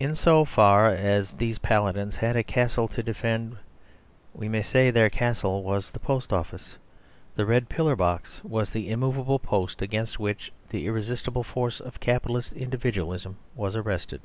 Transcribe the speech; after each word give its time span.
In 0.00 0.16
so 0.16 0.44
far 0.44 0.88
as 0.88 1.34
these 1.34 1.58
paladins 1.60 2.16
had 2.16 2.34
a 2.34 2.42
castle 2.42 2.88
to 2.88 3.04
defend, 3.04 3.56
we 4.34 4.48
may 4.48 4.62
say 4.62 4.86
that 4.90 4.94
their 4.98 5.10
castle 5.10 5.62
was 5.62 5.92
the 5.92 6.00
Post 6.00 6.32
Office. 6.32 6.76
The 7.36 7.46
red 7.46 7.68
pillar 7.68 7.94
box 7.94 8.40
was 8.42 8.70
the 8.72 8.90
immovable 8.90 9.38
post 9.38 9.80
against 9.80 10.18
which 10.18 10.50
the 10.70 10.86
irresistible 10.88 11.44
force 11.44 11.78
of 11.78 12.00
Capitalist 12.00 12.52
individualism 12.52 13.36
was 13.54 13.76
arrested. 13.76 14.22